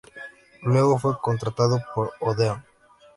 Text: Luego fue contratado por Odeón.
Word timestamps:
Luego 0.63 0.97
fue 0.97 1.21
contratado 1.21 1.79
por 1.93 2.11
Odeón. 2.21 2.65